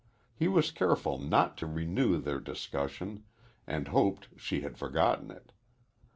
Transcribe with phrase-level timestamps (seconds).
[0.33, 3.23] He was careful not to renew their discussion,
[3.67, 5.51] and hoped she had forgotten it.